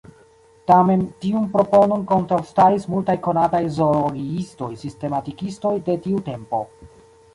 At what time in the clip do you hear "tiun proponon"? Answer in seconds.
1.25-2.05